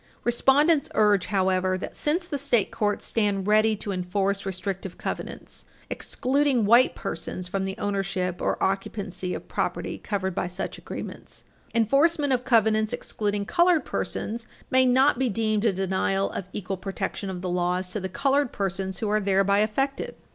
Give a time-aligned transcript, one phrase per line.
[0.23, 6.65] Respondents urge, however, that, since the state courts stand ready to enforce restrictive covenants excluding
[6.65, 11.43] white persons from the ownership or occupancy of property covered by such agreements,
[11.75, 17.29] enforcement of covenants excluding colored persons may not be deemed a denial of equal protection
[17.29, 20.15] of the laws to the colored persons who are thereby affected.